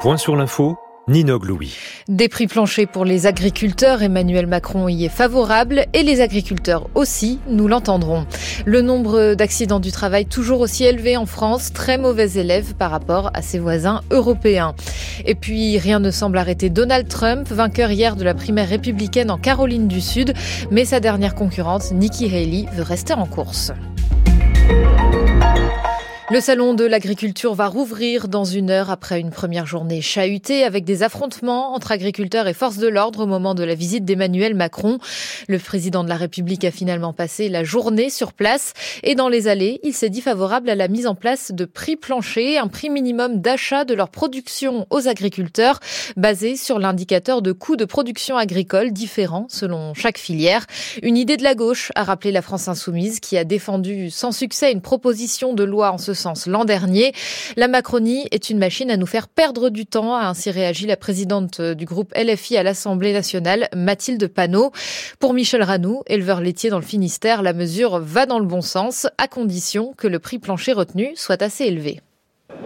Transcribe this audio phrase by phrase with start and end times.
[0.00, 0.76] point sur l'info
[1.08, 1.76] Ninog Louis.
[2.08, 7.40] Des prix planchers pour les agriculteurs, Emmanuel Macron y est favorable et les agriculteurs aussi,
[7.48, 8.26] nous l'entendrons.
[8.64, 13.30] Le nombre d'accidents du travail toujours aussi élevé en France, très mauvais élève par rapport
[13.34, 14.74] à ses voisins européens.
[15.24, 19.38] Et puis rien ne semble arrêter Donald Trump, vainqueur hier de la primaire républicaine en
[19.38, 20.34] Caroline du Sud,
[20.70, 23.72] mais sa dernière concurrente, Nikki Haley, veut rester en course.
[26.30, 30.84] Le salon de l'agriculture va rouvrir dans une heure après une première journée chahutée avec
[30.84, 34.98] des affrontements entre agriculteurs et forces de l'ordre au moment de la visite d'Emmanuel Macron.
[35.48, 39.48] Le président de la République a finalement passé la journée sur place et dans les
[39.48, 42.90] allées, il s'est dit favorable à la mise en place de prix planchers, un prix
[42.90, 45.80] minimum d'achat de leur production aux agriculteurs
[46.18, 50.66] basé sur l'indicateur de coût de production agricole différent selon chaque filière.
[51.02, 54.72] Une idée de la gauche, a rappelé la France Insoumise qui a défendu sans succès
[54.72, 57.12] une proposition de loi en ce sens l'an dernier.
[57.56, 60.96] La Macronie est une machine à nous faire perdre du temps, a ainsi réagi la
[60.96, 64.72] présidente du groupe LFI à l'Assemblée nationale, Mathilde Panot.
[65.18, 69.06] Pour Michel Ranou, éleveur laitier dans le Finistère, la mesure va dans le bon sens,
[69.18, 72.00] à condition que le prix plancher retenu soit assez élevé.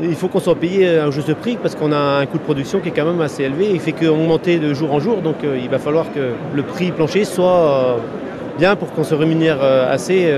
[0.00, 2.80] Il faut qu'on soit payé un juste prix parce qu'on a un coût de production
[2.80, 3.70] qui est quand même assez élevé.
[3.72, 6.90] Il fait qu'augmenter de jour en jour, donc euh, il va falloir que le prix
[6.90, 7.96] plancher soit euh,
[8.58, 10.32] bien pour qu'on se rémunère euh, assez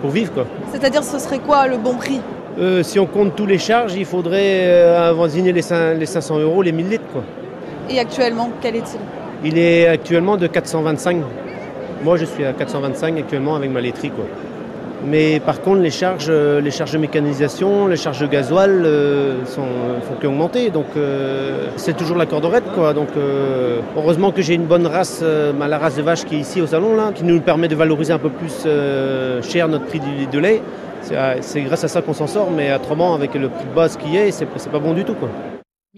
[0.00, 0.46] pour vivre.
[0.72, 2.20] C'est-à-dire ce serait quoi le bon prix?
[2.58, 6.72] Euh, si on compte tous les charges, il faudrait euh, avoisiner les, 500 euros, les
[6.72, 7.04] 1000 litres.
[7.12, 7.22] Quoi.
[7.90, 8.98] Et actuellement, quel est-il?
[9.44, 11.18] Il est actuellement de 425.
[12.02, 14.10] Moi, je suis à 425 actuellement avec ma laiterie.
[14.10, 14.24] Quoi.
[15.04, 19.44] Mais par contre, les charges, euh, les charges de mécanisation, les charges de gasoil ne
[19.44, 20.70] font qu'augmenter.
[20.70, 20.86] Donc,
[21.76, 22.94] c'est toujours la corde Quoi.
[22.94, 23.08] Donc,
[23.98, 26.96] heureusement que j'ai une bonne race, la race de vache qui est ici au salon,
[26.96, 28.66] là, qui nous permet de valoriser un peu plus
[29.42, 30.62] cher notre prix de lait.
[31.40, 34.16] C'est grâce à ça qu'on s'en sort, mais autrement, avec le prix de base qui
[34.16, 35.16] est, c'est pas bon du tout.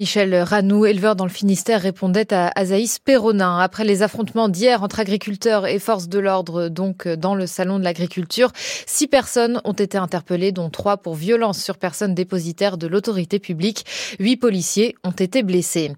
[0.00, 3.58] Michel Ranou, éleveur dans le Finistère, répondait à Azaïs Perronin.
[3.58, 7.84] Après les affrontements d'hier entre agriculteurs et forces de l'ordre, donc dans le salon de
[7.84, 8.52] l'agriculture,
[8.86, 13.86] six personnes ont été interpellées, dont trois pour violence sur personnes dépositaires de l'autorité publique.
[14.20, 15.90] Huit policiers ont été blessés.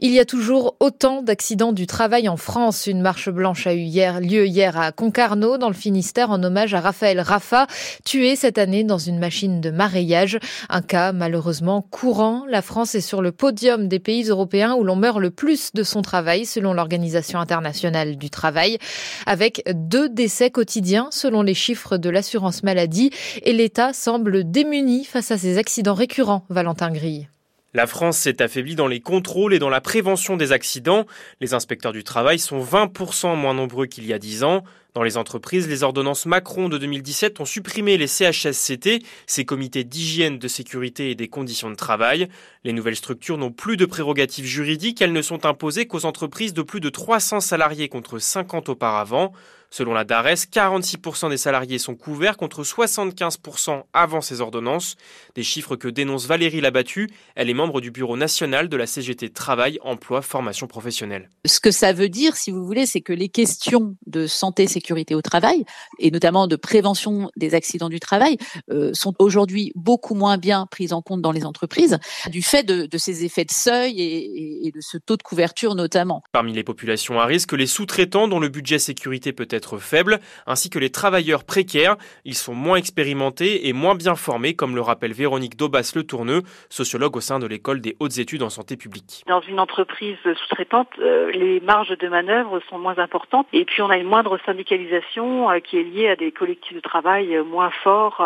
[0.00, 2.88] Il y a toujours autant d'accidents du travail en France.
[2.88, 6.74] Une marche blanche a eu hier, lieu hier à Concarneau, dans le Finistère, en hommage
[6.74, 7.68] à Raphaël Raffa,
[8.04, 10.40] tué cette année dans une machine de maraîllage.
[10.70, 12.46] Un cas malheureusement courant.
[12.48, 15.82] La France est sur le podium des pays européens où l'on meurt le plus de
[15.82, 18.78] son travail, selon l'Organisation internationale du travail,
[19.26, 23.10] avec deux décès quotidiens, selon les chiffres de l'assurance maladie,
[23.42, 27.28] et l'État semble démuni face à ces accidents récurrents, Valentin Grille.
[27.74, 31.04] La France s'est affaiblie dans les contrôles et dans la prévention des accidents.
[31.42, 34.64] Les inspecteurs du travail sont 20% moins nombreux qu'il y a 10 ans.
[34.94, 40.38] Dans les entreprises, les ordonnances Macron de 2017 ont supprimé les CHSCT, ces comités d'hygiène,
[40.38, 42.28] de sécurité et des conditions de travail.
[42.62, 46.62] Les nouvelles structures n'ont plus de prérogatives juridiques, elles ne sont imposées qu'aux entreprises de
[46.62, 49.32] plus de 300 salariés contre 50 auparavant.
[49.76, 54.94] Selon la DARES, 46% des salariés sont couverts contre 75% avant ces ordonnances.
[55.34, 57.10] Des chiffres que dénonce Valérie Labattu.
[57.34, 61.28] Elle est membre du bureau national de la CGT Travail, Emploi, Formation professionnelle.
[61.44, 65.16] Ce que ça veut dire, si vous voulez, c'est que les questions de santé, sécurité
[65.16, 65.64] au travail,
[65.98, 68.38] et notamment de prévention des accidents du travail,
[68.70, 71.98] euh, sont aujourd'hui beaucoup moins bien prises en compte dans les entreprises,
[72.30, 76.22] du fait de, ces effets de seuil et, et de ce taux de couverture notamment.
[76.30, 80.70] Parmi les populations à risque, les sous-traitants dont le budget sécurité peut être faibles, ainsi
[80.70, 81.96] que les travailleurs précaires.
[82.24, 87.16] Ils sont moins expérimentés et moins bien formés, comme le rappelle Véronique Daubas-Le Tourneux, sociologue
[87.16, 89.24] au sein de l'école des hautes études en santé publique.
[89.26, 93.90] Dans une entreprise sous-traitante, euh, les marges de manœuvre sont moins importantes et puis on
[93.90, 97.70] a une moindre syndicalisation euh, qui est liée à des collectifs de travail euh, moins
[97.82, 98.24] forts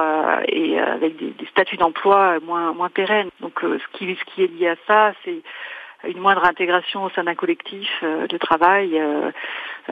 [0.49, 3.29] et avec des, statuts d'emploi moins, moins pérennes.
[3.41, 5.43] Donc ce qui, ce qui est lié à ça, c'est
[6.07, 8.99] une moindre intégration au sein d'un collectif de travail,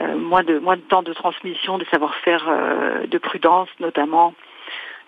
[0.01, 4.35] euh, moins, de, moins de temps de transmission, de savoir-faire, euh, de prudence notamment.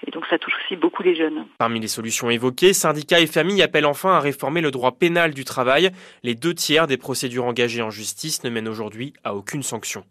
[0.06, 1.44] Et donc ça touche aussi beaucoup les jeunes.
[1.58, 5.44] Parmi les solutions évoquées, syndicats et familles appellent enfin à réformer le droit pénal du
[5.44, 5.90] travail.
[6.22, 10.04] Les deux tiers des procédures engagées en justice ne mènent aujourd'hui à aucune sanction.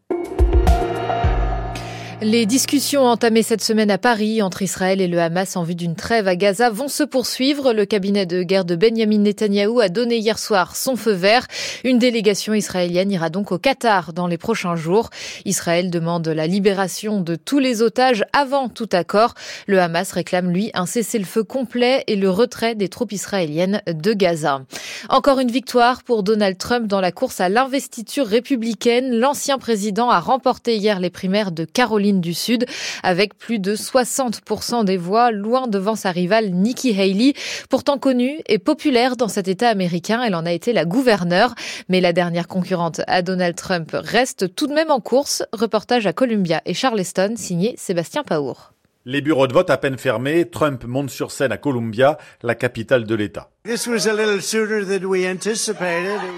[2.19, 5.95] Les discussions entamées cette semaine à Paris entre Israël et le Hamas en vue d'une
[5.95, 7.73] trêve à Gaza vont se poursuivre.
[7.73, 11.45] Le cabinet de guerre de Benjamin Netanyahou a donné hier soir son feu vert.
[11.83, 15.11] Une délégation israélienne ira donc au Qatar dans les prochains jours.
[15.45, 19.35] Israël demande la libération de tous les otages avant tout accord.
[19.67, 24.63] Le Hamas réclame, lui, un cessez-le-feu complet et le retrait des troupes israéliennes de Gaza.
[25.09, 29.19] Encore une victoire pour Donald Trump dans la course à l'investiture républicaine.
[29.19, 32.65] L'ancien président a remporté hier les primaires de Caroline Du Sud,
[33.03, 37.33] avec plus de 60% des voix, loin devant sa rivale Nikki Haley,
[37.69, 40.21] pourtant connue et populaire dans cet État américain.
[40.23, 41.53] Elle en a été la gouverneure,
[41.89, 45.43] mais la dernière concurrente à Donald Trump reste tout de même en course.
[45.53, 48.71] Reportage à Columbia et Charleston, signé Sébastien Paour.
[49.05, 53.05] Les bureaux de vote à peine fermés, Trump monte sur scène à Columbia, la capitale
[53.05, 53.49] de l'État.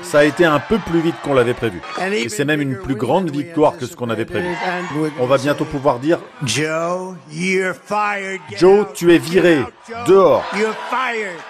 [0.04, 1.81] Ça a été un peu plus vite qu'on l'avait prévu.
[2.12, 4.48] Et c'est même une plus grande victoire que ce qu'on avait prévu.
[5.20, 6.20] On va bientôt pouvoir dire
[8.58, 9.60] Joe, tu es viré,
[10.08, 10.44] dehors.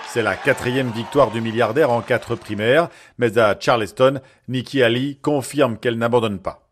[0.09, 5.77] C'est la quatrième victoire du milliardaire en quatre primaires, mais à Charleston, Nikki Haley confirme
[5.77, 6.63] qu'elle n'abandonne pas.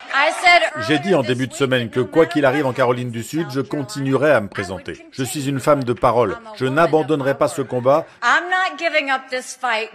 [0.88, 3.62] J'ai dit en début de semaine que quoi qu'il arrive en Caroline du Sud, je
[3.62, 5.06] continuerai à me présenter.
[5.12, 6.38] Je suis une femme de parole.
[6.56, 8.06] Je n'abandonnerai pas ce combat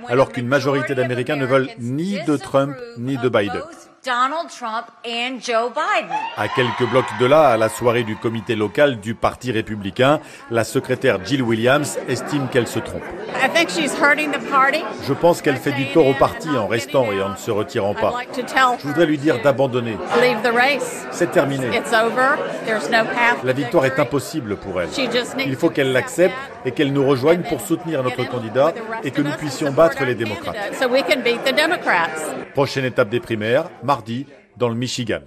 [0.09, 3.63] alors qu'une majorité d'Américains ne veulent ni de Trump ni de Biden.
[4.05, 6.17] Donald Trump et Joe Biden.
[6.37, 10.19] À quelques blocs de là, à la soirée du comité local du Parti républicain,
[10.51, 13.05] la secrétaire Jill Williams estime qu'elle se trompe.
[15.07, 17.95] Je pense qu'elle fait du tort au parti en restant et en ne se retirant
[17.95, 18.15] pas.
[18.81, 19.97] Je voudrais lui dire d'abandonner.
[21.13, 21.69] C'est terminé.
[23.45, 24.89] La victoire est impossible pour elle.
[25.47, 26.35] Il faut qu'elle l'accepte
[26.65, 28.73] et qu'elle nous rejoigne pour soutenir notre candidat
[29.05, 30.57] et que nous puissions battre les démocrates.
[32.55, 35.21] Prochaine étape des primaires, mardi dans le Michigan.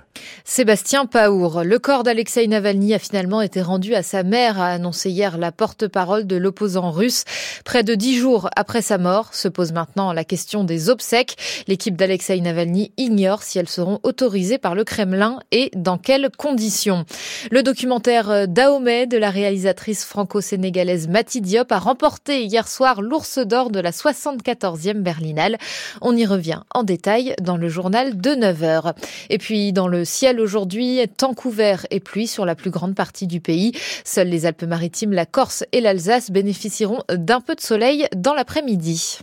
[0.44, 5.10] Sébastien Paour, le corps d'Alexei Navalny a finalement été rendu à sa mère, a annoncé
[5.10, 7.24] hier la porte-parole de l'opposant russe.
[7.64, 11.36] Près de dix jours après sa mort, se pose maintenant la question des obsèques.
[11.68, 17.06] L'équipe d'Alexei Navalny ignore si elles seront autorisées par le Kremlin et dans quelles conditions.
[17.52, 23.72] Le documentaire Dahomey de la réalisatrice franco-sénégalaise Mati Diop a remporté hier soir l'ours d'or
[23.72, 25.58] de la 74e Berlinale.
[26.02, 28.94] On y revient en détail dans le journal de 9 heures.
[29.30, 33.28] Et puis dans le ciel aujourd'hui, temps couvert et pluie sur la plus grande partie
[33.28, 33.74] du pays.
[34.04, 39.20] Seules les Alpes-Maritimes, la Corse et l'Alsace bénéficieront d'un peu de soleil dans l'après-midi.